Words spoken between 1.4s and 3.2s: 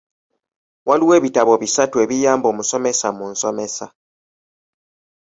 bisatu ebiyamba omusomesa